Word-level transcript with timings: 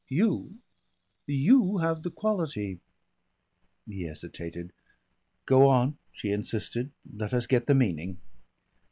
You 0.09 0.55
you 1.27 1.77
have 1.77 2.01
the 2.01 2.09
quality" 2.09 2.79
He 3.87 4.01
hesitated. 4.01 4.73
"Go 5.45 5.69
on," 5.69 5.99
she 6.11 6.31
insisted. 6.31 6.89
"Let 7.15 7.35
us 7.35 7.45
get 7.45 7.67
the 7.67 7.75
meaning." 7.75 8.17